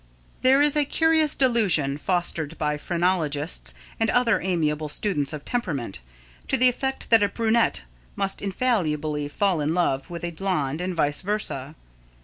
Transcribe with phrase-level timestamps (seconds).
[0.41, 5.99] There is a curious delusion, fostered by phrenologists and other amiable students of "temperament,"
[6.47, 7.83] to the effect that a brunette
[8.15, 11.75] must infallibly fall in love with a blonde and vice versa.